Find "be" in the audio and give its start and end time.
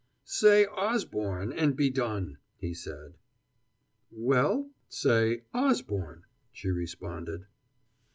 1.75-1.91